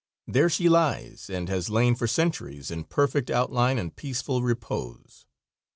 [0.25, 5.27] There she lies and has lain for centuries in perfect outline and peaceful repose.